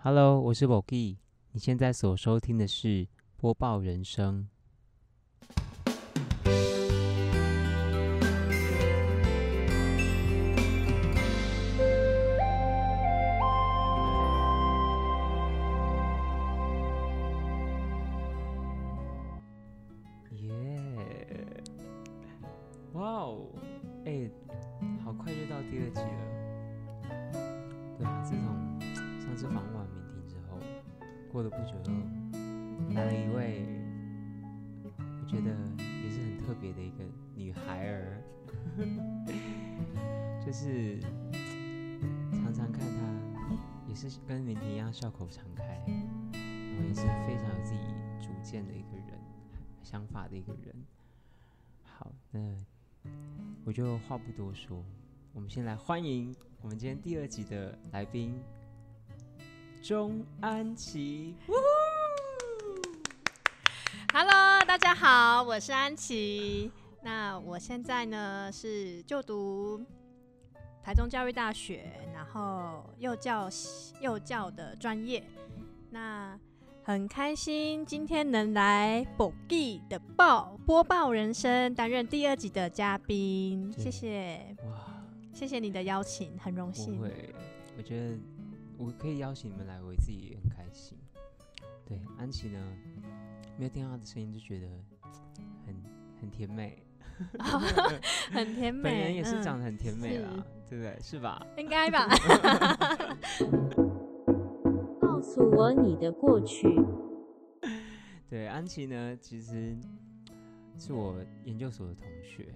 [0.00, 1.16] Hello，我是 Bogi，
[1.50, 4.48] 你现在所收听的是播报人生。
[54.48, 54.82] 多说，
[55.34, 58.42] 我们先来欢迎我们今天第二集的来宾
[59.82, 61.34] 钟安琪。
[64.10, 66.72] Hello，大家好，我是安琪。
[67.02, 69.84] 那我现在呢是就读
[70.82, 71.84] 台中教育大学，
[72.14, 73.50] 然后幼教
[74.00, 75.22] 幼教的专业。
[75.90, 76.40] 那
[76.88, 83.70] 很开心今天能来 Bogi 的报播报人生，担任第二集的嘉宾。
[83.72, 86.98] 对谢谢，哇，谢谢你的邀请，很荣不幸。
[86.98, 87.34] 会，
[87.76, 88.16] 我觉得
[88.78, 90.96] 我可以邀请你们来，我自己也很开心。
[91.86, 92.58] 对，安琪呢，
[93.58, 94.66] 没有听到她的声音就觉得
[95.66, 95.76] 很
[96.22, 96.82] 很甜美，
[98.32, 100.30] 很甜美，本人也是嗯长得很甜美啦，
[100.66, 100.98] 是对不对？
[101.02, 101.46] 是吧？
[101.58, 102.08] 应该吧？
[105.38, 106.68] 我你的过去。
[108.28, 109.76] 对，安琪呢，其实
[110.76, 112.54] 是我研究所的同学，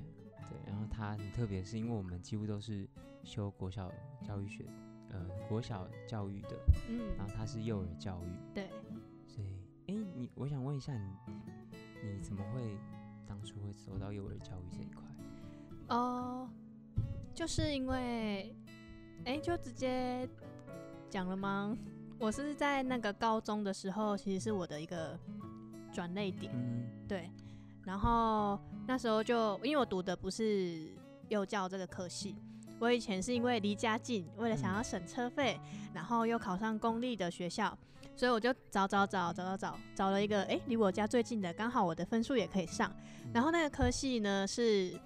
[0.48, 2.86] 对，然后他很特别，是因为我们几乎都是
[3.24, 3.90] 修国小
[4.26, 4.66] 教育学，
[5.10, 6.50] 呃，国小教育的，
[6.88, 8.68] 嗯然，后他是幼儿教育，对。
[9.26, 9.48] 所以，
[9.86, 11.32] 哎，你，我想问一下你，
[12.02, 12.60] 你怎么会
[13.26, 15.02] 当初会走到幼儿教育这一块？
[15.88, 16.48] 哦，
[17.32, 18.54] 就是因为，
[19.24, 20.28] 哎、就直接
[21.08, 21.76] 讲了吗？
[22.22, 25.18] 我是在那个高中的时候，其实是我的一个
[25.92, 27.28] 转类点，嗯，对。
[27.82, 28.56] 然后
[28.86, 30.86] 那时候就因为我读的不是
[31.30, 32.36] 幼教这个科系，
[32.78, 35.58] 我以前是因为离家近，为了想要省车费，
[35.92, 37.76] 然后又考上公立的学校，
[38.14, 42.94] 所以我就找找找找找找找了一个哎离我家最近的，刚好我的分数也可以上。
[43.34, 44.96] 然后那个科系呢是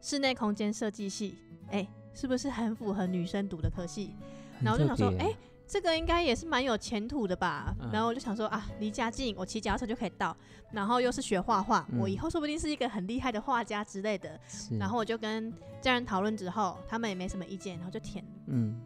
[0.00, 1.36] 室内空间设计系，
[1.72, 4.14] 哎、是不是很符合女生读的科系？
[4.62, 7.74] 然后我就想说很特别哎这个应该也是蛮有前途的吧。
[7.80, 10.36] 嗯然后我就想说啊，离家近，我骑脚踏车就可以到，
[10.72, 14.38] 然后又是学画画，我以嗯后说不定是一个很厉害的画家之类的。
[14.78, 18.24] 然后我就跟家人讨论之后，他们也没什么意见，然后就填。
[18.46, 18.80] 嗯，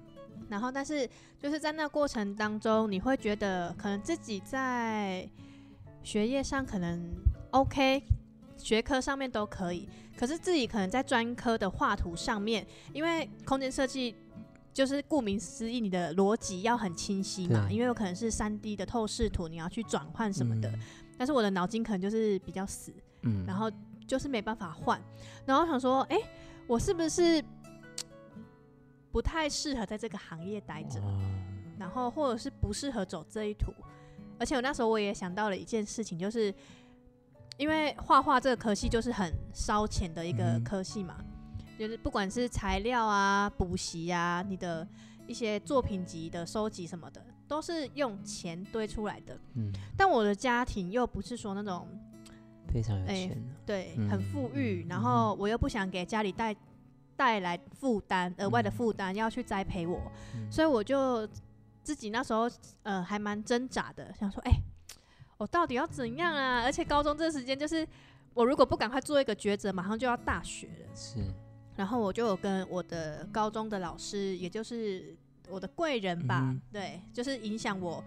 [0.49, 1.09] 然后，但是
[1.39, 5.28] 就是在那过程当中，你会觉得可能自己在
[6.03, 7.15] 学业上可能
[7.50, 8.03] OK，
[8.56, 14.15] 学科上面都可以，可是自己可能在专科的画图上面，因为空间设计
[14.73, 20.79] 就是顾名思义，你的逻辑要很清晰嘛，因为有可能是三 D 的透视图，你要去转换什么的，嗯。
[21.19, 22.93] 但是我的脑筋可能就是比较死，
[23.23, 23.69] 嗯，然后
[24.07, 25.01] 就是没办法换，
[25.45, 26.17] 然后想说，哎、
[26.69, 27.43] 我是不是
[29.11, 31.01] 不太适合在这个行业待着？
[31.77, 33.73] 然后或者是不适合走这一途。
[34.39, 36.55] 而且我那时候我也想到了一件事情，就是
[37.57, 40.62] 因为画画这个科系就是很烧钱的一个嗯。
[40.62, 41.17] 科系嘛，
[41.78, 44.87] 就是不管是材料啊、补习啊、你的
[45.27, 49.39] 一些作品集的收集什么的，都是用钱堆出来的。
[49.55, 51.87] 嗯，但我的家庭又不是说那种
[52.72, 56.55] 非常有哎钱的，对，嗯很富裕，嗯然后我又不想给家里带
[57.16, 61.27] 带来负担，额外的嗯负担要去栽培我，嗯所以我就
[61.83, 62.50] 自己那时候
[62.83, 64.53] 呃还蛮挣扎的，想说，哎、
[65.37, 66.62] 我到底要怎样啊？
[66.65, 67.87] 而且高中这时间就是
[68.34, 70.95] 我如果不赶快做一个抉择，马上就要大学了。
[70.95, 71.19] 是，
[71.78, 75.16] 然后我就有跟我的高中的老师，也就是
[75.49, 78.03] 我的贵人吧，嗯对，就是影响我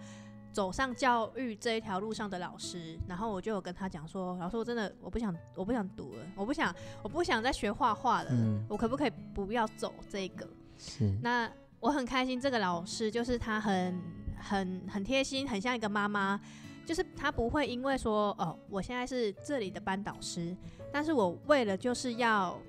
[0.52, 2.98] 走上教育这一条路上的老师。
[3.08, 10.46] 然后我就有跟他讲说，老师，我真的我不想，我不想读了，我不想，我不想再学画画了，嗯我可不可以不要走这个？
[10.76, 13.98] 是，那我很开心，这个老师就是他很
[14.36, 16.38] 很很贴心，很像一个妈妈。
[16.84, 20.54] 就是他不会因为说哦，我现在是这里的班导师，
[20.92, 22.60] 但是我为了就是要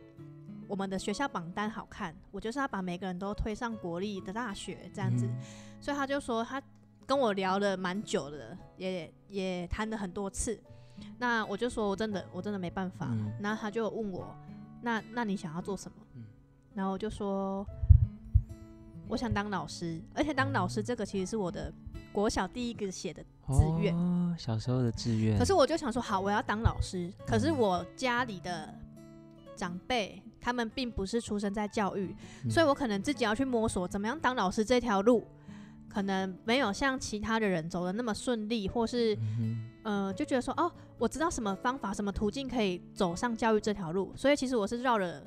[0.68, 5.26] 我们的学校榜单好看，我就是要把每个人都推上国立的大学这样子。
[5.26, 5.36] 嗯
[5.82, 6.62] 所以他就说他
[7.06, 10.58] 跟我聊了蛮久的，也也谈了很多次。
[11.18, 13.08] 那我就说我真的我真的没办法。
[13.12, 14.34] 嗯然后他就问我，
[14.82, 15.98] 那那你想要做什么？
[16.16, 16.24] 嗯
[16.74, 17.66] 然后我就说
[19.10, 21.72] 我想当老师，而且当老师这个其实是我的
[22.14, 25.38] 国小第一个写的志愿哦，小时候的志愿。
[25.38, 27.12] 可是我就想说，好，我要当老师。
[27.28, 28.74] 可是嗯我家里的
[29.56, 32.14] 长辈他们并不是出生在教育，
[32.44, 35.26] 嗯所以我可能自己要去摸索怎么样当老师这条路，
[35.88, 44.12] 可能没有像其他的人走的那么顺利，或是嗯呃，就觉得说，哦，我知道什么方法、什么途径可以走上教育这条路。
[44.16, 45.24] 所以其实我是绕了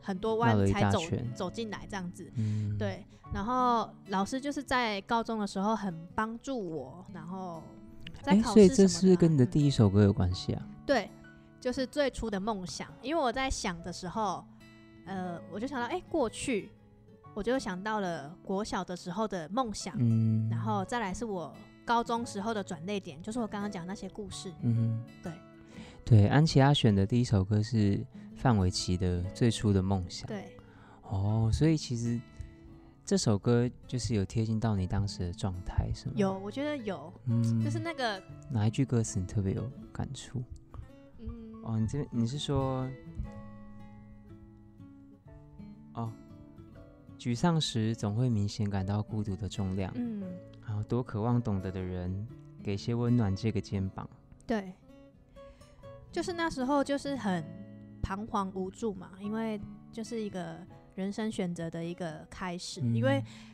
[0.00, 1.00] 很多弯才走
[1.34, 2.30] 走进来这样子。
[2.36, 7.62] 嗯，对，然后老师就是在高中的时候很帮助我，然后
[8.22, 10.62] 在哎，考所以这是不是跟你的嗯第一首歌有关系啊？
[10.86, 11.10] 对，
[11.64, 12.92] 就是最初的梦想。
[13.00, 14.44] 因为我在想的时候，
[15.06, 16.68] 呃，我就想到，哎、过去
[17.32, 21.50] 我就想到了国小的时候的梦想，嗯，然后再来是我
[21.82, 24.52] 高中时候的转泪点，就是我刚刚讲那些故事。
[24.60, 25.32] 嗯，对
[26.04, 28.04] 对，安琪拉选的第一首歌是
[28.36, 30.26] 范玮琪的《最初的梦想》。
[30.28, 30.54] 对，
[31.04, 32.20] 哦，所以其实
[33.06, 36.12] 这首歌就是有贴近到你当时的状态，是吗？
[36.14, 40.42] 有，我觉得有，嗯，就是那个，哪一句歌词你特别有感触？
[41.64, 42.88] 嗯，哦，你这边你是说，
[45.94, 46.12] 哦，
[47.18, 50.22] 沮丧时总会明显感到孤独的重量，嗯，
[50.66, 52.26] 然后多渴望懂得的人
[52.62, 54.08] 给些温暖这个肩膀。
[54.46, 54.72] 对，
[56.12, 57.42] 就是那时候就是很
[58.02, 60.58] 彷徨无助嘛，因为就是一个
[60.94, 63.22] 人生选择的一个开始，因为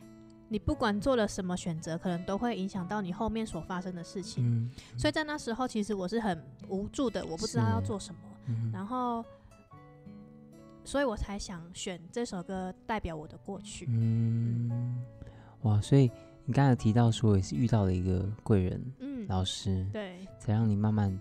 [0.51, 4.43] 你不管做了什么选择，可能都会影响到你后面所发生的事情。
[4.45, 9.23] 嗯所以在那时候，其实我是很无助的，我不知道要做什么，嗯然后，
[10.83, 13.85] 所以我才想选这首歌代表我的过去。
[13.87, 15.01] 嗯，
[15.61, 16.11] 哇，所以
[16.43, 20.27] 你刚才有提到说也是遇到了一个贵人嗯，老师，对。
[20.37, 21.17] 才让你慢慢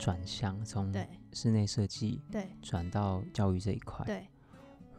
[0.00, 1.06] 转向从对。
[1.32, 2.48] 室内设计对。
[2.60, 4.04] 转到教育这一块。
[4.04, 4.26] 对，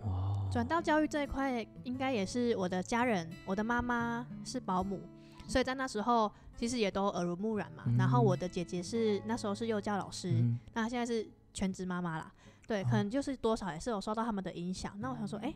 [0.05, 4.99] 哇，转到教育这一块，应该也是我的家人，我的妈妈是保姆，
[5.47, 7.83] 所以在那时候其实也都耳濡目染嘛。
[7.97, 12.31] 然后我嗯的姐姐是那时候是幼教老师，嗯那她现在是全职妈妈啦。
[12.67, 14.95] 对，可哦能就是多少也是有受到他们的影响。
[14.99, 15.53] 那我想说，哎、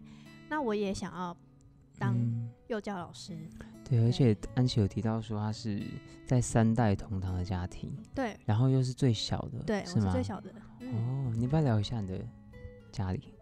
[0.48, 1.36] 那我也想要
[1.98, 3.36] 当嗯幼教老师。
[3.84, 5.82] 对，而且安琪有提到说她是
[6.28, 9.82] 在三代同堂的家庭，对然后又是最小的，对？
[9.82, 10.54] 我是最小的。
[10.82, 12.20] 嗯，哦，你要不要聊一下你的
[12.92, 13.34] 家里？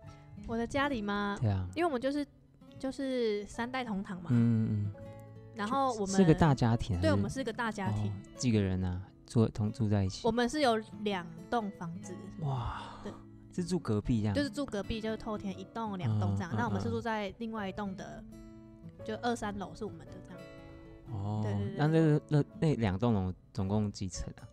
[0.48, 1.38] 我的家里吗？
[1.42, 2.26] 对啊，因为我们就是
[2.80, 4.94] 就是三代同堂嘛，嗯嗯
[5.56, 9.02] 然后我们是个大家庭，对，我们是个大家庭，哦几个人啊？
[9.26, 10.32] 住同住在一起我？
[10.32, 13.12] 们是有两栋房子，哇对，
[13.54, 14.34] 是住隔壁这样？
[14.34, 16.52] 就是住隔壁，就是透天一栋、两栋这样。
[16.54, 18.24] 嗯那我们是嗯住在另外一栋的，
[19.04, 20.42] 就二三楼是我们的这样。
[21.12, 24.48] 哦对对，那那那那两栋楼总共几层啊？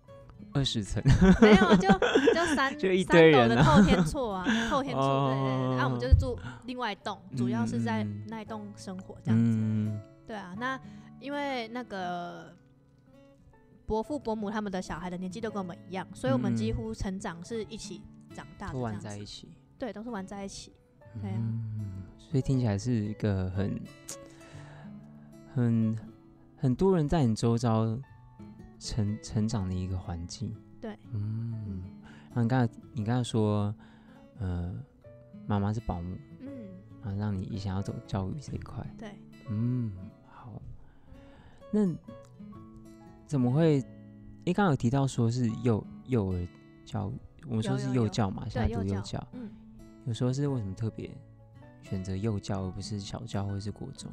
[0.52, 1.02] 二十层。
[1.40, 1.88] 没有，就
[2.34, 5.76] 就三 就一堆人啊的透天厝啊， 透天厝，对对对。
[5.76, 9.50] 那我们就是住另外一栋，主要是在那一栋生活这样子。
[9.58, 10.78] 嗯，对啊，那
[11.20, 12.54] 因为那个
[13.86, 18.00] 伯父伯母他们的小孩的年纪都跟我们一样，所以我们几嗯乎成长是一起
[18.34, 18.98] 长大的都玩。
[19.00, 19.48] 在一起。
[19.78, 20.72] 对，都是玩在一起。
[21.20, 23.80] 对啊嗯，所以听起来是一个很
[25.54, 25.96] 很
[26.56, 27.84] 很多人在你周遭
[28.84, 30.54] 成成长的一个环境。
[30.78, 31.82] 对，嗯，
[32.28, 33.74] 然后你刚才你刚才说，
[34.38, 34.74] 呃，
[35.46, 36.48] 妈妈是保姆，嗯，
[37.02, 38.86] 然后让你也想要走教育这一块。
[38.98, 39.08] 对。
[39.48, 39.90] 嗯，
[40.30, 40.60] 好。
[41.70, 41.90] 那
[43.26, 43.82] 怎么会？
[44.44, 46.46] 诶，刚刚有提到说是幼幼儿
[46.84, 47.14] 教育，
[47.48, 49.26] 我们说是有有有幼教嘛，现在读幼教。
[49.32, 49.50] 嗯，
[50.04, 51.10] 有时候是为什么特别
[51.82, 54.12] 选择幼教而不是小教或是国中？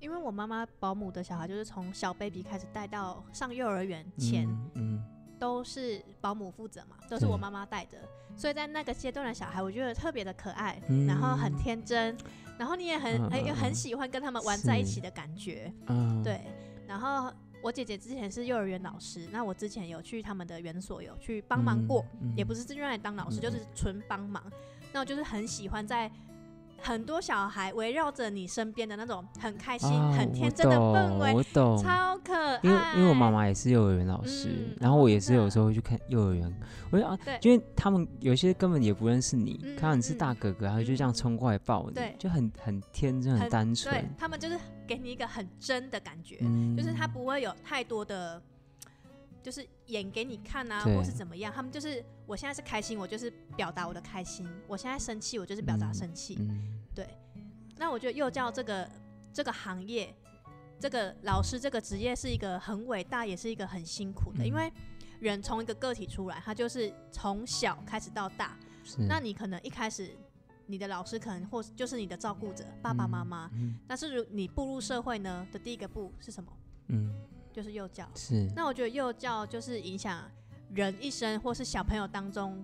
[0.00, 5.04] 因为我妈妈保姆的小孩就是从小 baby 开始带到上幼儿园前，嗯嗯
[5.38, 7.98] 都是保姆负责嘛，都是我妈妈带的，
[8.36, 12.16] 所以在那个阶段的小孩，我觉得特别的可爱，嗯然后很天真，
[12.58, 16.40] 然后你也很嗯很、很喜欢跟他们玩在一起的感觉，嗯，对。
[16.86, 24.42] 然后我姐姐之前是幼儿园老师，那我之前有去他们的园所有去帮忙过，嗯也不是用来当老师，嗯就是纯帮忙。
[24.92, 26.10] 那我就是很喜欢在
[26.82, 31.82] 很多小孩围绕着你身边的那种很开心、啊很天真的氛围，我懂。
[31.82, 32.60] 超可爱。
[32.62, 36.52] 因为因为我妈妈也是幼儿园老师，嗯然后我也是有时候会去看幼儿园，
[36.90, 37.38] 我就啊，对。
[37.42, 42.14] 因为他们有些根本也不认识你，嗯看到你是嗯大哥哥，然后就这样冲过来抱你，对。
[42.18, 46.76] 就很很天真、很单对纯，他们就是给你一个很真的感觉，嗯。
[46.76, 48.40] 就是他不会有太多的，
[49.42, 51.52] 就是演给你看啊，或是怎么样。
[51.52, 56.36] 他们就是我现在是开心，我就是表达我的开心；我现在生气，我就是表达嗯生气。
[56.38, 56.80] 嗯
[57.76, 58.86] 那我觉得幼教这个
[59.32, 60.14] 这个行业，
[60.78, 64.70] 这个老师这个职业是一个很伟大，也是一个很辛苦的，嗯因为
[65.18, 68.54] 人从一个个体出来，他就是从小开始到大。
[69.08, 70.10] 那你可能一开始
[70.66, 73.50] 你的老师可能或就是你的照顾者，爸爸妈妈。
[73.54, 76.52] 嗯但是如你步入社会呢的第一个步是什么？
[76.88, 77.14] 嗯，
[77.52, 78.08] 就是幼教。
[78.14, 80.22] 是那我觉得幼教就是影响
[80.72, 82.62] 人一生或是小朋友当中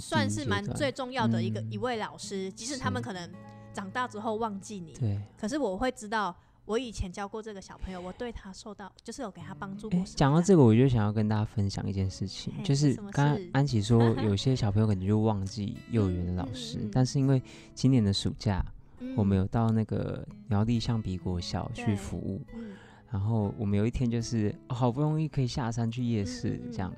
[0.00, 3.30] 算是蛮最重要的一个、嗯一位老师，即使他们可能
[3.72, 5.20] 长大之后忘记你，对。
[5.38, 9.90] 可是我会知道我以前教过这个小朋友，我对他受到就是有给他帮助。
[10.14, 17.42] 讲到这个，我就想要跟大家分享一件事情，嘿就是刚刚安琪说， 有些小朋友可能就忘记 幼儿园的老师，嗯嗯嗯但是因为
[17.74, 18.64] 今年的暑假，
[19.00, 22.72] 嗯我们有到那个苗栗橡皮国小去服务，嗯
[23.10, 26.90] 然后我们有一天就是、哦好不容易可以下山去夜市这样，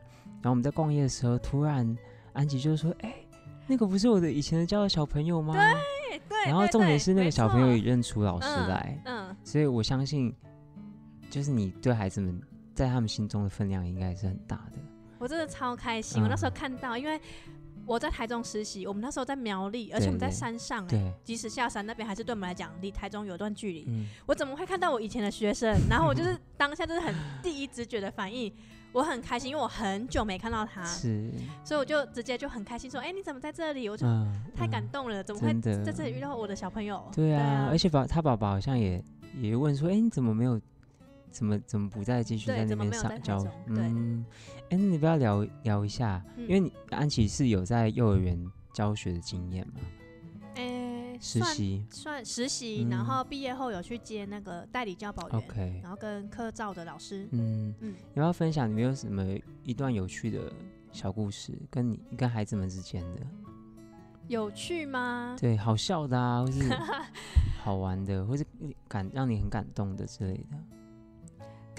[0.43, 1.97] 然后我们在逛夜的时候，突然
[2.33, 3.15] 安吉就说：“哎、
[3.67, 5.55] 那个不是我的以前的教的小朋友吗？”
[6.11, 10.35] 对对，然后重点是那个小朋友也错认出老师嗯来，嗯，所以我相信，
[11.31, 12.41] 就是你对孩子们
[12.75, 14.79] 在他们心中的分量应该是很大的。
[15.19, 16.23] 我真的超开心。
[16.23, 17.21] 我那时候嗯看到，因为
[17.91, 23.85] 我在台中实习，我们那时候在苗栗，而且我们在山上、哎，即使下山那边还是对我们来讲离台中有段距离。
[23.89, 25.77] 嗯，我怎么会看到我以前的学生？
[25.91, 28.53] 然后我就是当下就是很第一直觉的反应，
[28.95, 31.33] 我很开心，因为我很久没看到他，是，
[31.65, 37.05] 所以我就直接就很开心说：“哎、你怎么在这里？”我就嗯，太感嗯动了，怎么会在这里遇到我的小朋友？
[37.13, 39.03] 对啊，啊，而且爸他爸爸好像也
[39.41, 40.61] 也问说，哎、你怎么没有，
[41.31, 44.25] 怎么怎么不再继续在那边上教嗯，
[44.69, 46.43] 哎、那你不要聊聊一下，嗯。
[46.43, 48.39] 因为你安琪是有在幼儿园
[48.73, 49.81] 教学的经验嘛，
[50.57, 52.91] 哎、实习算实习，嗯。
[52.91, 59.25] 然后毕业后有去接那个代理教保员，OK，然后跟科照的老师，嗯，嗯，要分享你们有什么
[59.63, 60.53] 一段有趣的
[60.93, 63.21] 小故事，跟你跟孩子们之间的？
[64.29, 65.37] 有趣吗？
[65.41, 66.63] 对，好笑的啊，或是
[67.63, 68.47] 好玩的，或是
[68.87, 70.57] 感让你很感动的之类的。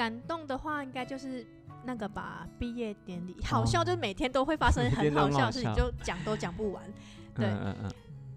[0.01, 1.45] 感动的话，应该就是
[1.85, 3.33] 那个吧，毕业典礼。
[3.33, 6.83] 哦好笑就是每天都会发生 很好好笑的事情，就讲都讲不完。
[7.35, 7.91] 对嗯嗯嗯。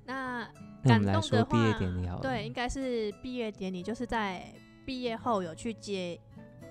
[0.04, 0.44] 那
[0.82, 2.18] 感动的说毕业话。
[2.20, 4.44] 对，应该是毕业典礼，就是在
[4.84, 6.20] 毕业后有去接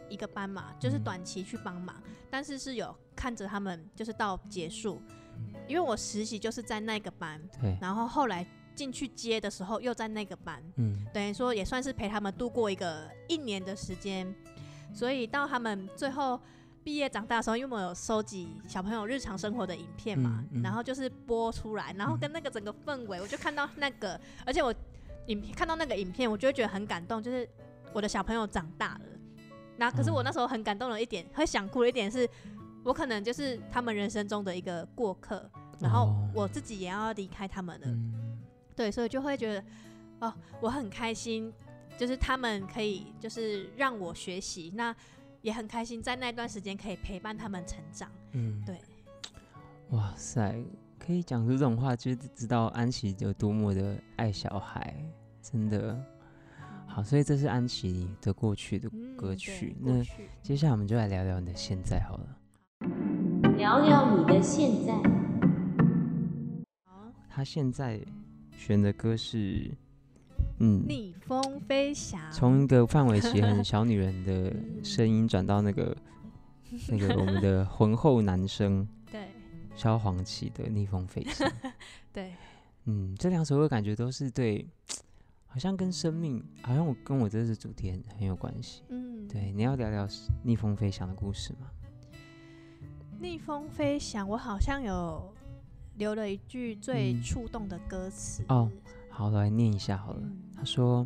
[0.09, 1.95] 一个班嘛，就是嗯短期去帮忙，
[2.29, 5.01] 但是是有看着他们就是到结束，
[5.37, 8.45] 嗯因为我实习就是在那个班，对，然后后来
[8.75, 14.31] 进去接的时候又在那个班，嗯等于说也算是陪他们度过一个一年的时间，
[14.93, 16.39] 所以到他们最后
[16.83, 24.73] 毕业长大的时候，因为我有收集小朋友日常生活的影片嘛，嗯嗯然后就是播出来，然后跟那个整个氛围，我就看到那个，而且我
[25.27, 27.47] 影片看到那个影片，我就会觉得很感动，就是
[27.93, 29.01] 我的小朋友长大了。
[29.77, 32.29] 那可是我嗯那时候很感动的一点，会想哭的一点是，
[32.83, 37.87] 我可能就是他们人生中的一个过客，然后哦我自己也要离开他们了。
[37.87, 38.39] 嗯
[38.75, 39.63] 对，所以就会觉得，
[40.19, 41.53] 哦，我很开心，
[41.97, 44.95] 就是他们可以就是让我学习，那
[45.41, 48.09] 也很开心在那段时间可以陪伴他们成长。
[48.31, 48.79] 嗯，对，
[49.89, 50.55] 哇塞，
[50.97, 54.95] 可以讲出这种话，就是知道安琪有多么的爱小孩，
[55.41, 56.01] 真的。
[56.85, 59.75] 好，所以这是安琪的过去的歌曲。
[59.83, 60.03] 过那
[60.43, 62.37] 接下来我们就来聊聊你的现在好了。
[63.57, 64.93] 聊聊你的现在。
[66.85, 67.99] 好，他现在
[68.51, 69.71] 选的歌是，
[70.65, 75.93] 嗯，逆风飞翔，从一个范玮琪很小女人的 声音转到那个
[76.87, 79.27] 那个我们的浑厚男生 对
[79.75, 81.45] 萧煌奇的《逆风飞翔》。
[82.13, 82.33] 对，
[82.85, 84.65] 嗯，这两首歌感觉都是对，
[85.47, 88.83] 好像跟生命，好像我跟我这次主题很很有关系。
[88.87, 90.07] 嗯，对，你要聊聊
[90.43, 91.67] 逆风飞翔的故事吗？
[93.19, 95.33] 逆风飞翔，我好像有
[95.97, 98.71] 留了一句最嗯触动的歌词哦，
[99.09, 100.21] 好，来念一下好了。
[100.23, 101.05] 嗯他说：“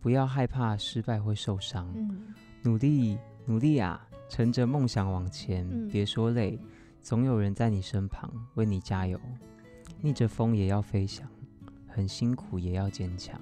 [0.00, 6.60] 不要害怕失败会受伤，嗯努力努力啊，乘着梦想往前，嗯别说累，
[7.00, 9.18] 总有人在你身旁为你加油。
[10.02, 11.26] 逆着风也要飞翔，
[11.88, 13.40] 很辛苦也要坚强。”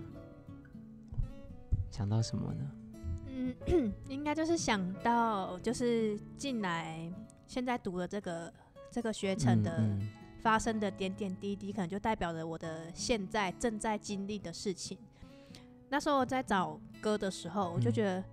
[1.90, 2.71] 想到什么呢？
[3.66, 7.12] 嗯， 应该就是想到就是进来
[7.49, 8.52] 现在读的这个
[8.88, 9.78] 这个学程的。
[9.78, 10.09] 嗯
[10.42, 14.97] 发生的点点滴滴，可能就代表着我的现在正在经历的事情。
[15.91, 18.25] 那时候我在找歌的时候，我就嗯觉得、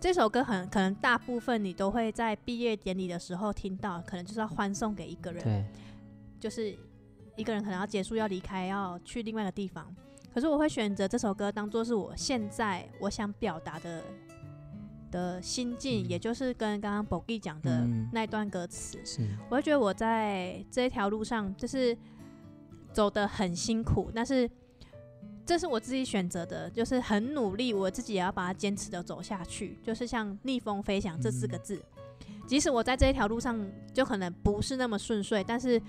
[0.00, 5.64] 这首歌很可能大部分你都会在毕业典礼的时候听到，可能就是要欢送给一个人，对，
[6.40, 6.76] 就是
[7.36, 9.94] 一个人可能要结束要离开，要去另外一个地方。
[10.32, 14.02] 可是我会选择这首歌当做是我现在我想表达的
[15.10, 18.98] 的心境，嗯也就是跟刚刚 Bogi 讲的嗯那一段歌词。
[19.04, 21.96] 是，我会觉得我在这一条路上就是
[22.92, 24.50] 走得很辛苦，但是
[25.46, 29.78] 这是我自己选择的，就是很努力，我自己也要把它坚持的走下去。
[29.82, 31.82] 就是像逆风飞翔这四个字，
[32.46, 33.58] 即使我在这一条路上
[33.92, 35.80] 就可能不是那么顺遂，但是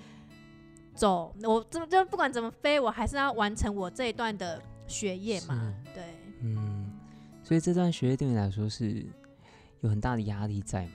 [0.94, 5.74] 走我这就不管怎么飞，我还是要完成我这一段的学业嘛。
[5.94, 6.04] 对，
[6.42, 6.92] 嗯，
[7.44, 9.06] 所以这段学业对你来说是
[9.82, 10.92] 有很大的压力在吗？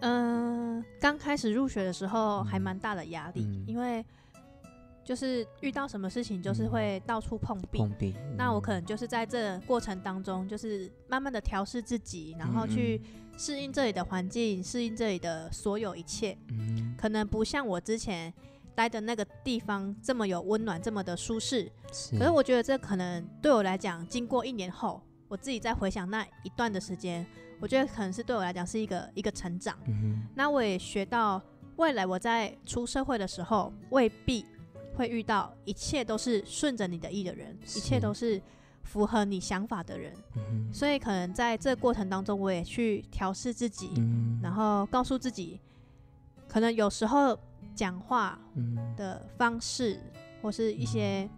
[0.00, 4.04] 嗯，刚开始入学的时候还嗯蛮大的压力，嗯因为
[5.04, 7.78] 就是遇到什么事情就是嗯会到处碰壁。
[7.78, 13.02] 碰壁，那我可嗯能就是在这过程当中，就是慢慢的调试自己，然后嗯去
[13.36, 16.36] 适应这里的环境，适应这里的所有一切。
[16.48, 18.32] 嗯，可能不像我之前
[18.74, 21.70] 待的那个地方这么有温暖，这么的舒适。
[21.92, 27.26] 是，可是我觉得这可能对我来讲，经过一年后，我自己再回想那一段的时间，
[27.60, 29.78] 我觉得可能是对我来讲是一个一个成长。
[30.34, 31.40] 那我也学到，
[31.76, 34.44] 未来我在出社会的时候，未必
[34.96, 38.40] 会遇到一切都是顺着你的意的人，一切都是
[38.82, 40.12] 符合你想法的人。
[40.36, 45.60] 嗯所以可能在这个过程当中，我也去调试自己，嗯，然后告诉自己，
[46.48, 47.38] 可能有时候
[47.74, 48.76] 讲话嗯。
[48.96, 50.00] 的方式
[50.42, 51.28] 或是一些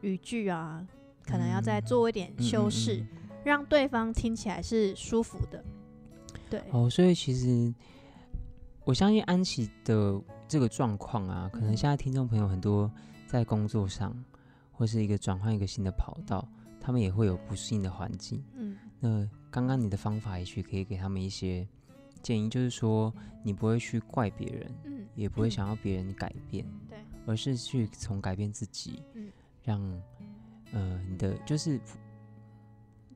[0.00, 0.86] 语句啊，
[1.24, 2.42] 可能要再做一点嗯。
[2.42, 3.08] 修饰，嗯。
[3.44, 5.64] 让对方听起来是舒服的。
[6.50, 7.72] 对，哦，所以其实
[8.84, 12.90] 我相信安琪的这个状况啊，可能嗯现在听众朋友很多
[13.26, 14.16] 在工作上
[14.72, 16.46] 或是一个转换一个新的跑道，
[16.80, 18.42] 他们也会有不适应的环境。
[18.54, 21.66] 嗯那刚刚你的方法也许可以给他们一些
[22.22, 23.12] 建议，就是说
[23.42, 29.30] 你不会去怪别人，嗯，也不会嗯想要别人改变，对，而是去从改变自己，嗯
[29.62, 30.02] 让
[30.72, 31.78] 呃你的就是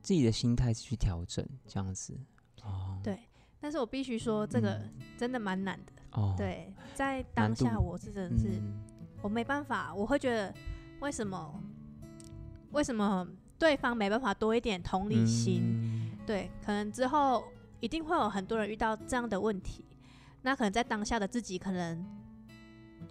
[0.01, 2.17] 自己的心态去调整，这样子。
[2.63, 3.17] 哦，对。
[3.59, 6.00] 但是我必须说，这个嗯真的蛮难的。
[6.11, 8.81] 哦，对，在当下我是真的是、嗯。
[9.21, 10.53] 我没办法，我会觉得
[10.99, 11.61] 为什么
[12.71, 13.27] 为什么
[13.59, 15.61] 对方没办法多一点同理心？
[15.63, 16.17] 嗯。
[16.25, 17.43] 对，可能之后
[17.79, 19.85] 一定会有很多人遇到这样的问题，
[20.41, 22.05] 那可能在当下的自己可能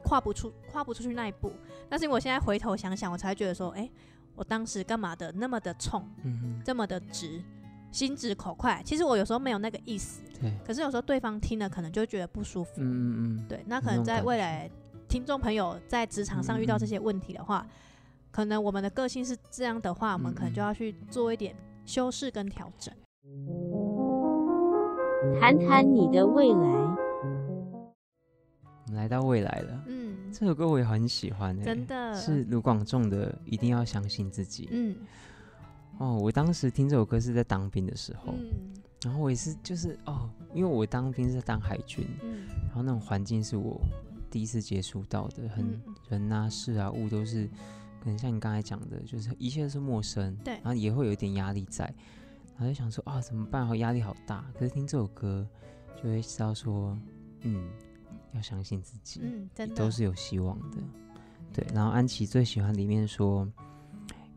[0.02, 1.52] 跨不出跨不出去那一步，
[1.88, 3.88] 但是我现在回头想想，我才觉得说，哎、
[4.34, 7.42] 我当时干嘛的那么的冲，嗯这么的直，
[7.90, 8.82] 心直口快。
[8.84, 12.72] 其实我有时候没有那个意思，对，可是有时候对方听了可能就会觉得不舒服。
[12.76, 14.70] 嗯嗯嗯，对，那可能在未来
[15.08, 17.66] 听众朋友在职场上遇到这些问题的话，
[18.30, 22.94] 可能我们的个性是这样的话，我们可能就要去做一点修饰跟调整。
[25.40, 26.56] 谈谈你的未来。
[28.86, 29.84] 我们来到未来了。
[29.86, 34.64] 嗯，这首歌我也很喜欢、欸，真的是卢广仲的《一定要相信自己》。
[34.72, 34.96] 嗯
[36.00, 43.78] 哦，我当时听这首歌是在当兵的时候，嗯然后我也是就是哦，因为我当兵是在当海军，嗯然后那种环境是我
[44.30, 47.46] 第一次接触到的，很、嗯人啊事啊物都是，
[48.02, 51.84] 可能像你刚才讲的，就是一切都是陌生，对然后也会有一点压力在，
[52.56, 53.66] 然后就想说啊怎么办？
[53.66, 54.44] 好压力好大。
[54.54, 55.46] 可是听这首歌
[55.96, 56.98] 就会知道说，
[57.42, 57.68] 嗯，
[58.32, 60.78] 要相信自己，嗯，真的都是有希望的。
[61.52, 63.46] 对，然后安琪最喜欢里面说，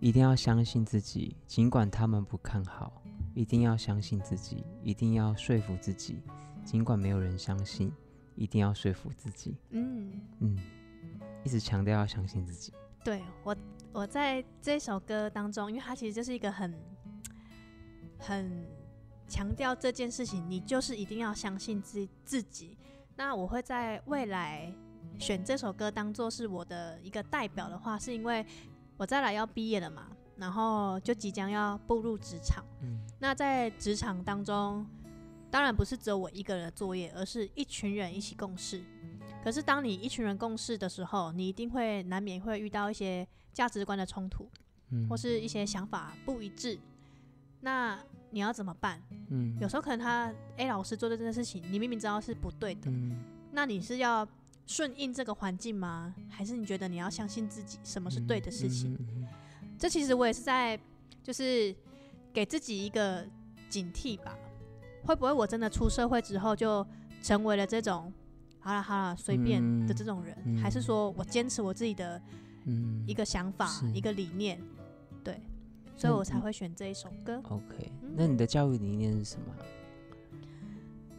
[0.04, 3.02] 一定要相信自己，尽管他们不看好，
[3.34, 6.22] 一定要相信自己，一定要说服自己，
[6.66, 7.90] 尽管没有人相信，
[8.36, 9.56] 一定要说服自己。
[9.70, 10.12] 嗯，
[10.42, 10.60] 嗯，
[11.46, 12.74] 一直强调要相信自己。
[13.02, 13.56] 对我
[13.94, 16.78] 我在这首歌当中，因为它其实就是一个很
[18.20, 18.68] 很
[19.30, 22.78] 强调这件事情，你就是一定要相信自自己。
[23.16, 24.70] 那我会在未来
[25.18, 28.46] 选这首歌当做是我的一个代表的话，是因为
[29.04, 32.64] 我再来要毕业了嘛，然后就即将要步入职场。
[32.82, 34.88] 嗯那在职场当中，
[35.52, 38.82] 当然不是只有我一个人的作业，而是一群人一起共事。
[39.44, 44.50] 可是当你一群人共事的时候，你一定会难免会遇到一些价值观的冲突，
[44.92, 46.80] 嗯或是一些想法不一致。
[47.60, 49.02] 那你要怎么办？
[49.32, 54.26] 嗯有时候可能他 A 老师做的这件事情，你明明知道是不对的，嗯那你是要
[54.66, 56.14] 顺应这个环境吗？
[56.30, 58.98] 还是你觉得你要相信自己，什么是对的事情？
[59.78, 60.80] 这其实我也是在，
[61.22, 61.76] 就是
[62.32, 63.26] 给自己一个
[63.70, 64.38] 警惕吧。
[65.06, 66.86] 会不会我真的出社会之后就
[67.22, 68.12] 成为了这种
[68.62, 72.22] 好了好了随便的这种人，嗯还是说我坚持我自己的
[72.66, 74.62] 嗯一个想法、是一个理念？
[75.22, 75.42] 对，
[75.98, 77.42] 所以我才会选这一首歌。
[77.50, 79.54] OK，嗯那你的教育理念是什么？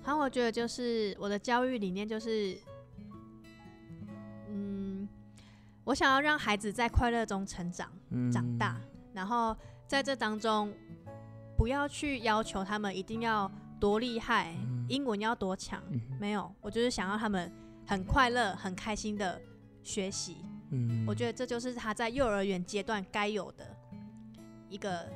[0.03, 2.57] 然后我觉得就是我的教育理念就是，
[5.85, 7.91] 我想要让孩子在快乐中成长。
[8.11, 8.81] 嗯长大，
[9.13, 10.73] 然后在这当中，
[11.57, 17.53] 不要去要求他们一定要多厉害，嗯英文要多强，嗯没有，我就是想要他们
[17.87, 19.41] 很快乐、很开心的
[19.83, 20.39] 学习。
[20.71, 23.65] 嗯我觉得这就是他在幼儿园阶段该有的
[24.69, 25.09] 一个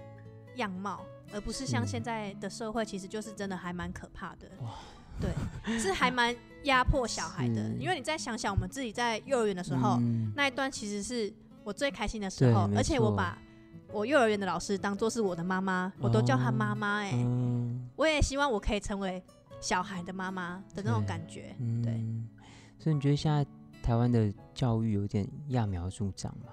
[0.57, 1.01] 样貌，
[1.33, 4.75] 而不是像现在的社会，其实就是真的还蛮可怕的哇。
[5.21, 11.33] 对，是还蛮压迫小孩的，因为你再想想，我们自己在幼儿园的时候，嗯那一段其实是
[11.65, 13.39] 我最开心的时候，而且我把
[13.93, 19.21] 我幼儿园的老师当做是我的妈妈，我都叫她妈妈哎、嗯我也希望我可以成为
[19.61, 21.53] 小孩的妈妈的那种感觉。
[21.59, 21.93] 嗯，对。
[22.79, 23.45] 所以你觉得现在
[23.83, 26.53] 台湾的教育有点揠苗助长吗？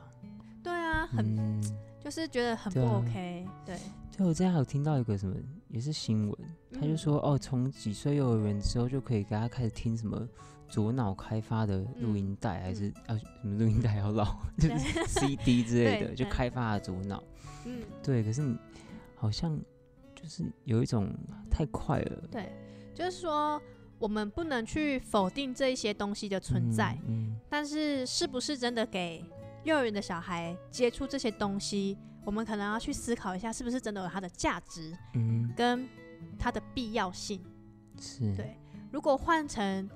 [0.63, 1.62] 对啊，很、嗯，
[2.04, 3.47] 就是觉得很不 OK。
[3.63, 3.78] 对，
[4.17, 5.36] 对，我之前还有听到一个什么，
[5.67, 6.38] 也是新闻，
[6.73, 6.97] 他就嗯。
[6.97, 10.28] 说哦，从几岁幼儿园之后就可以给他开始听什么
[10.67, 17.21] 左脑开发的录音带，还是啊什么录音带要老， 就是 CD 之类的，就开发左脑。
[17.65, 18.58] 嗯，对，可是你
[19.15, 19.58] 好像
[20.15, 21.13] 就是有一种
[21.49, 22.51] 太快了对，
[22.93, 23.62] 就是说
[23.99, 29.23] 我们不能去否定这一些东西的存在，嗯，但是是不是真的给
[29.63, 35.88] 幼儿园的小孩接触这些东西，我们可能要去思考一下，是不是真的有它的价值嗯嗯，跟
[36.38, 37.40] 它的必要性。
[38.00, 38.58] 是，对
[38.92, 39.90] 如果换成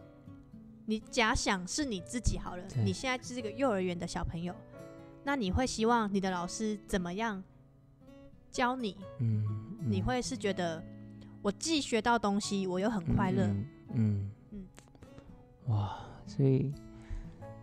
[0.85, 4.55] 你假想是你自己好了，你现在是一个幼儿园的小朋友，
[5.23, 7.43] 那你会希望你的老师怎么样
[8.51, 8.95] 教你？
[9.19, 9.43] 嗯，
[9.81, 10.83] 嗯你会是觉得
[11.41, 13.43] 我既学到东西，我又很快乐。
[13.43, 14.67] 嗯嗯嗯
[15.67, 16.73] 哇，所以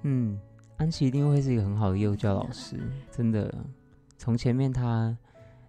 [0.02, 0.38] 嗯，
[0.76, 2.76] 安琪一定会是一个很好的幼教老师，
[3.10, 3.52] 真的。
[4.16, 5.16] 从前面他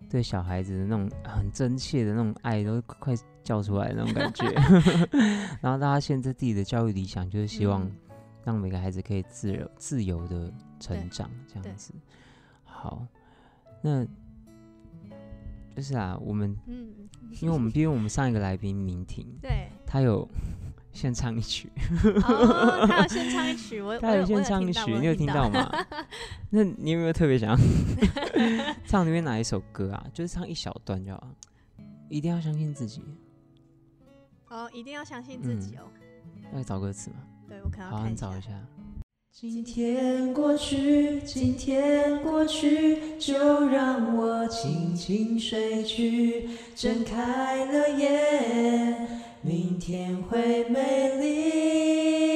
[0.09, 4.45] 对小孩子的那种很真切的那种爱，都快叫出来的那种感觉。
[5.61, 7.91] 然后大家现在自己的教育理想就是希望嗯
[8.43, 11.93] 让每个孩子可以自由自由的成对长，这样子。
[12.63, 13.05] 好，
[13.81, 14.05] 那
[15.75, 16.89] 就是啊，我们嗯，
[17.41, 19.67] 因为我们毕竟我们上一个来宾明婷，对。
[19.85, 20.27] 他有
[20.97, 21.71] 献唱一曲，
[22.23, 25.47] 哦，他有 献唱一曲，我他有我献唱一曲，你有听到？
[25.47, 25.71] 吗？
[26.49, 27.57] 那你有没有特别想要
[28.87, 30.03] 唱里面哪一首歌啊？
[30.11, 31.27] 就是唱一小段就好，
[32.09, 33.03] 一定要相信自己。
[34.49, 35.83] 哦，一定要相信自己哦。
[36.55, 37.17] 要找歌词吗？
[37.47, 38.41] 对我可能要好，看一下你找一。
[38.41, 38.49] 下。
[39.31, 52.27] 今天过去，今天过去，就让我轻轻睡去，睁开了眼，明天会美丽。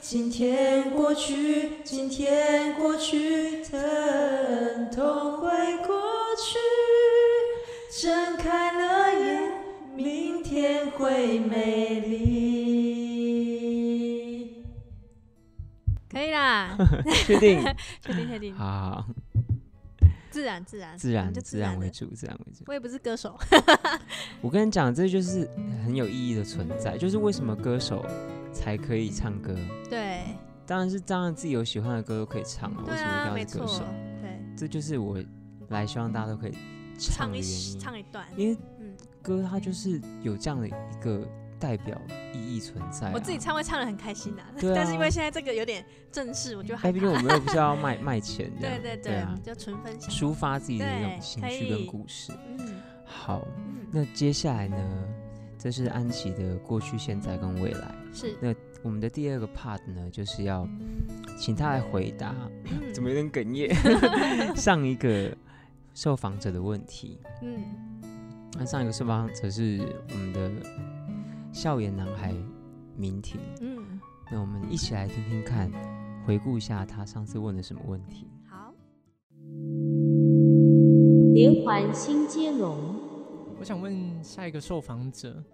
[0.00, 5.48] 今天过去，今天过去，疼痛会
[5.86, 5.96] 过
[6.36, 6.58] 去，
[8.02, 9.52] 睁开了眼，
[9.96, 12.22] 明天会美丽。
[16.10, 16.76] 可以啦，
[17.26, 17.62] 确定？
[18.02, 19.06] 确定确定，好
[20.42, 22.64] 自然自然自然自然为主，自然为主。
[22.66, 23.38] 我也不是歌手，
[24.42, 25.48] 我跟你讲，这就是
[25.84, 28.04] 很有意义的存在，就是为什么歌手
[28.52, 29.54] 才可以唱歌。
[29.88, 30.24] 对
[30.66, 33.84] 当然是当然自己有喜欢的歌都可以唱啊，为什么一定要是歌手？，
[34.20, 35.16] 对，这就是我
[35.68, 36.54] 来希望大家都可以
[36.98, 37.78] 唱一原因。
[37.78, 41.24] 唱一段，因为嗯，歌它就是有这样的一个
[41.62, 41.96] 代表
[42.34, 43.12] 意义存在、啊。
[43.14, 44.42] 我自己唱会唱的很开心的，
[44.74, 47.22] 但是因为现在这个有点正式，我就害哎，毕竟我怕。
[47.22, 50.10] 们又不是要卖 卖钱这对样，对就纯分享。
[50.10, 52.32] 抒发自己的那种情可绪跟故事。
[52.48, 52.58] 嗯
[53.04, 55.04] 好，嗯，那接下来呢，
[55.56, 57.94] 这是安琪的过去、现在跟未来。
[58.12, 60.66] 是那我们的第二个 part 呢，就是要
[61.38, 64.56] 请他来回答，嗯 怎么有点哽咽？
[64.56, 65.34] 上一个
[65.94, 67.20] 受访者的问题。
[67.42, 67.62] 嗯
[68.54, 70.50] 那上一个受访者是我们的
[71.52, 72.34] 校园男孩
[72.96, 73.38] 明婷。
[73.60, 75.70] 嗯，那我们一起来听听看，
[76.26, 78.26] 回顾一下他上次问的什么问题。
[78.48, 78.72] 好，
[81.34, 82.96] 连环新接龙，
[83.58, 85.44] 我想问下一个受访者，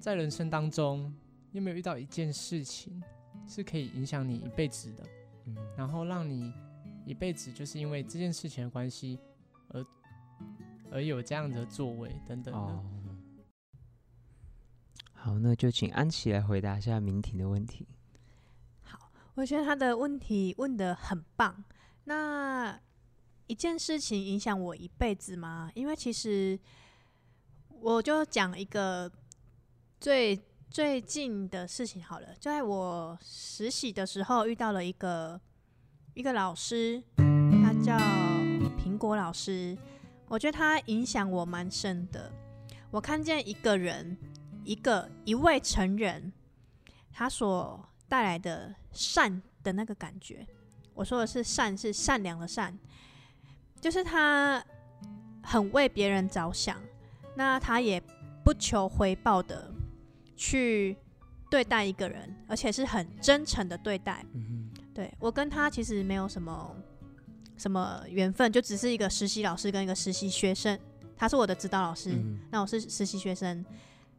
[0.00, 1.14] 在人生当中
[1.52, 3.00] 有没有遇到一件事情
[3.46, 5.04] 是可以影响你一辈子的，
[5.46, 6.52] 嗯，然后让你
[7.04, 9.18] 一辈子就是因为这件事情的关系
[9.68, 9.86] 而
[10.90, 12.60] 而有这样的作为等等的？
[12.60, 12.84] 哦，
[15.26, 17.84] 好，那就请安琪来回答一下明婷的问题。
[18.80, 21.64] 好，我觉得他的问题问的很棒。
[22.04, 22.80] 那
[23.48, 25.68] 一件事情影响我一辈子吗？
[25.74, 26.56] 因为其实
[27.80, 29.10] 我就讲一个
[29.98, 35.40] 最最近的事情好了，就在我实习的时候遇到了一个
[36.14, 37.98] 一个老师，他叫
[38.78, 39.76] 苹果老师，
[40.28, 42.30] 我觉得他影响我蛮深的。
[42.92, 44.16] 我看见一个人，
[44.66, 46.32] 一个一位成人，
[47.12, 50.46] 他所带来的善的那个感觉。
[50.92, 52.76] 我说的是善，是善良的善，
[53.80, 54.62] 就是他
[55.42, 56.78] 很为别人着想，
[57.36, 58.02] 那他也
[58.44, 59.72] 不求回报的
[60.36, 60.96] 去
[61.50, 64.24] 对待一个人，而且是很真诚的对待。
[64.34, 66.74] 嗯对我跟他其实没有什么
[67.58, 70.78] 什么缘分，就只是一个实习老师跟一个实习学生，
[71.14, 72.12] 他是我的指导老师。
[72.12, 73.62] 嗯那我是实习学生，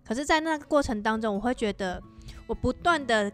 [0.07, 2.01] 可是，在那个过程当中，我会觉得
[2.47, 3.29] 我不断的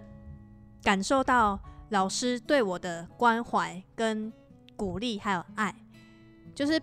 [0.82, 1.60] 感受到
[1.90, 4.34] 老师对我的关怀、跟
[4.76, 5.74] 鼓励，还有爱。
[6.56, 6.82] 就是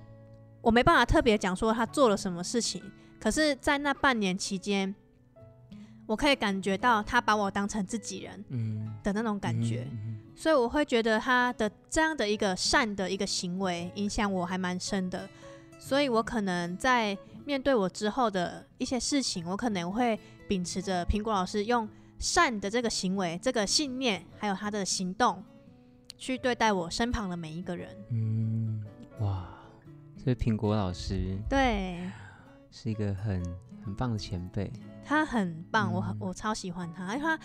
[0.60, 2.80] 我没办法特别讲说他做了什么事情，
[3.20, 4.94] 可是，在那半年期间，
[6.06, 15.28] 我可以感觉到他把我当成自己人嗯，的那种感觉，嗯所以我会觉得他的这样的一个善的一个行为影响我还蛮深的，
[15.78, 17.18] 所以我可能在
[17.50, 21.88] 面对我之后的一些事情，我可能会秉持着苹果老师用
[22.20, 25.42] 善的这个行为、这个信念，还有他的行动，
[26.16, 27.88] 去对待我身旁的每一个人。
[28.12, 28.80] 嗯，
[29.18, 29.48] 哇，
[30.16, 32.08] 所以苹果老师对
[32.70, 33.42] 是一个很
[33.84, 34.72] 很棒的前辈。
[35.04, 37.36] 他很棒，我很嗯我超喜欢他，因为他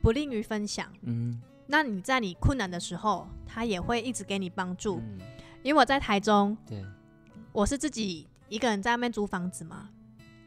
[0.00, 0.90] 不吝于分享。
[1.02, 4.96] 嗯，那你在你困难的时候，他也会一直给你帮助。
[4.96, 5.20] 嗯
[5.62, 6.84] 因为我在台中，对，
[7.52, 9.88] 我是自己一个人在外面租房子嘛，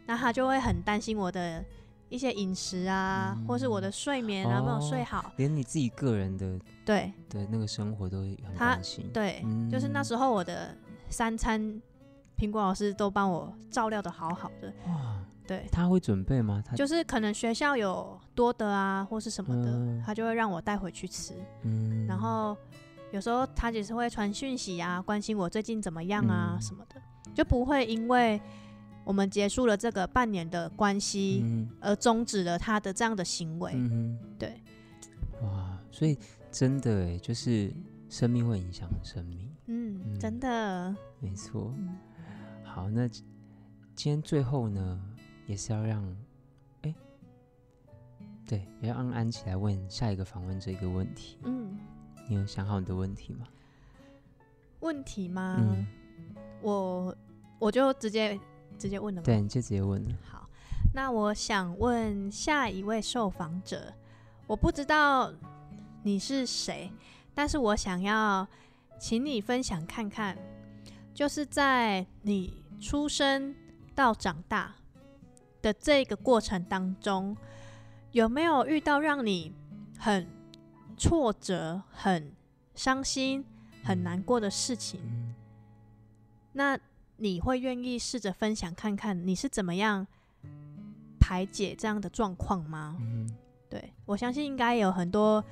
[0.06, 1.66] 那他就会很担心我的
[2.08, 5.32] 一些饮食啊，嗯或是我的睡眠啊，有没有哦睡好？
[5.38, 9.10] 连你自己个人的对对那个生活都会很他关心。
[9.12, 10.78] 对，就是那嗯时候我的
[11.10, 11.60] 三餐，
[12.38, 14.72] 苹果老师都帮我照料的好好的。
[14.88, 16.62] 哇，对，他会准备吗？
[16.64, 21.34] 他就是可能学校有多的啊，或是什么的，嗯他就会让我带回去吃。
[21.64, 22.56] 嗯，然后
[23.12, 27.02] 有时候他也是会传讯息啊，关心我最近怎么样啊、嗯什么的，
[27.36, 28.42] 就不会因为
[29.04, 33.74] 我们结束了这个半年的关系嗯而终止了他的这样的行为。
[33.76, 34.60] 嗯对，
[35.44, 36.18] 哇，所以
[36.52, 37.72] 真的哎，就是
[38.10, 41.74] 生命会影响生命，嗯，嗯真的，没错。
[41.78, 41.96] 嗯
[42.64, 43.24] 好，那今
[43.94, 45.02] 今天最后呢，
[45.46, 46.04] 也是要让，
[46.82, 46.96] 哎，
[48.46, 51.38] 对，也要让安琪来问下一个访问者一个问题。
[51.44, 51.78] 嗯，
[52.28, 53.46] 你有想好你的问题吗？
[54.82, 55.58] 问题吗？
[55.60, 55.86] 嗯，
[56.62, 57.16] 我
[57.60, 58.40] 我就直接
[58.78, 59.26] 直接问了吗？
[59.26, 60.16] 对，你就直接问了。
[60.24, 60.50] 好，
[60.94, 63.94] 那我想问下一位受访者，
[64.48, 65.32] 我不知道
[66.04, 66.92] 你是谁，
[67.34, 68.48] 但是我想要
[69.00, 70.38] 请你分享看看，
[71.14, 73.56] 就是在你出生
[73.94, 74.76] 到长大
[75.62, 77.36] 的这个过程当中，
[78.12, 79.54] 有没有遇到让你
[79.98, 80.28] 很
[80.98, 82.32] 挫折、很
[82.76, 83.44] 伤心、
[83.84, 85.00] 很难过的事情？
[85.04, 85.36] 嗯
[86.58, 86.80] 那
[87.18, 90.06] 你会愿意试着分享看看你是怎么样
[91.20, 92.98] 排解这样的状况吗？
[93.00, 93.30] 嗯，
[93.70, 95.44] 对我相信应该有很多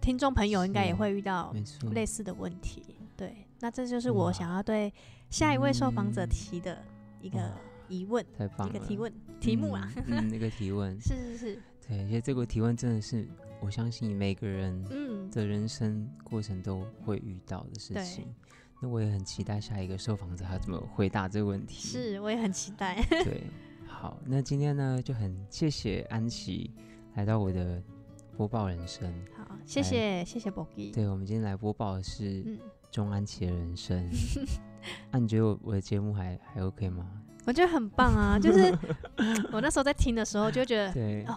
[0.00, 1.54] 听众朋友应该也会遇到。
[1.92, 2.82] 类似的问题。
[3.16, 4.92] 对，那这就是我想要对
[5.28, 6.82] 下一位受访者嗯提的
[7.20, 7.52] 一个
[7.86, 8.74] 疑问、太棒了！
[8.74, 9.92] 一个提问题目啊。
[10.06, 13.28] 那个提问，是是是，对，而且这个提问真的是
[13.60, 18.34] 我相信每个人嗯，的人生过程都会遇到的事对情。
[18.80, 21.86] 那我也很期待下一个受访者他怎么回答这个问题。
[21.86, 22.96] 是，我也很期待。
[23.24, 23.44] 对，
[23.86, 26.72] 好，那今天呢就很谢谢安琪
[27.14, 27.82] 来到我的
[28.36, 29.12] 播报人生。
[29.36, 30.94] 好，谢谢谢谢 Bogi。
[30.94, 32.58] 对，我们今天来播报的是嗯，
[32.90, 34.08] 钟安琪的人生。
[35.12, 37.06] 那、你觉得我我的节目还还 OK 吗？
[37.44, 38.74] 我觉得很棒啊，就是
[39.52, 41.36] 我那时候在听的时候就觉得 对，哦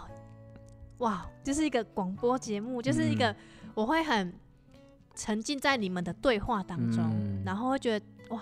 [1.00, 3.36] 哇，就是一个广播节目，就是一个、嗯
[3.76, 4.32] 我会很
[5.16, 7.44] 沉浸在你们的对话当中，嗯。
[7.46, 8.42] 然后会觉得哇，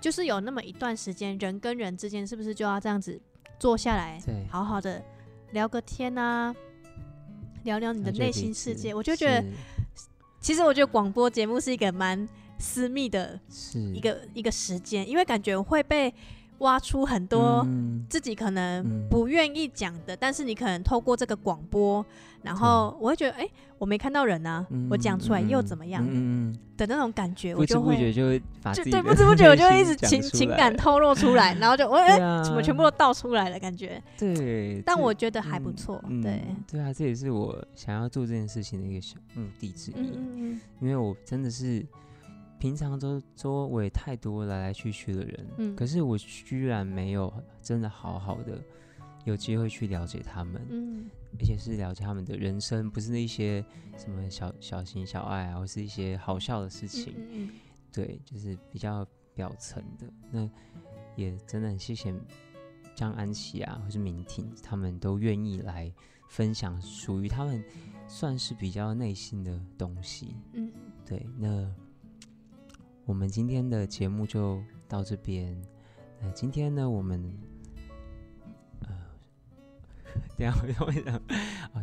[0.00, 3.20] 就是有那么一段时间，人跟人之间是不是就要这样子
[3.58, 5.02] 坐下来，好好的
[5.52, 6.54] 聊个天啊，
[7.64, 8.94] 聊聊你的内心世界。
[8.94, 9.44] 我就觉得，
[10.40, 12.28] 其实我觉得广播节目是一个蛮
[12.58, 13.38] 私密的
[13.94, 16.12] 一个一个时间，因为感觉会被
[16.58, 17.62] 挖出很多。
[17.66, 18.04] 嗯。
[18.08, 19.08] 自己可能嗯。
[19.10, 22.04] 不愿意讲的，但是你可能透过这个广播，
[22.42, 40.58] 然后我会觉得，哎、我没看到人啊，嗯我讲出来嗯又怎么样、嗯的那种感觉，不知不我就会觉就对不知不觉我就会一直情情感透露出来，然后就我哎、怎么全部都倒出来了感觉，对，但我觉得还不嗯错，嗯对，对啊，这也是我想要做这件事情的一个小目的之一。
[40.80, 41.84] 因为我真的是
[42.58, 45.76] 平常周周围太多来来去去的人，嗯。
[45.76, 48.62] 可是我居然没有真的好好的
[49.24, 51.10] 有机会去了解他们，嗯。
[51.38, 53.62] 而且是了解他们的人生，不是那一些
[53.98, 57.50] 什么小小情小爱啊，或是一些好笑的事嗯情，嗯嗯
[57.92, 60.06] 对，就是比较表层的。
[60.30, 60.48] 那
[61.14, 62.14] 也真的很谢谢
[62.94, 65.92] 张安琪啊，或是明婷，他们都愿意来
[66.30, 67.62] 分享属于他们
[68.08, 70.34] 算是比较内心的东西。
[70.54, 70.72] 嗯，
[71.04, 71.70] 对，那
[73.06, 75.56] 我们今天的节目就到这边。
[76.20, 77.22] 那今天呢，我们
[78.80, 78.88] 呃，
[80.36, 81.14] 等下我会想
[81.72, 81.82] 啊，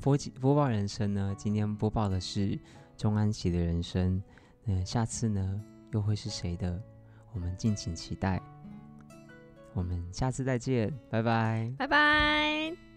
[0.00, 2.58] 播播报人生呢，今天播报的是
[2.96, 4.20] 钟安琪的人生。
[4.64, 6.82] 那下次呢，又会是谁的？
[7.32, 8.42] 我们敬请期待。
[9.74, 11.72] 我们下次再见，拜拜。
[11.78, 12.91] 拜拜。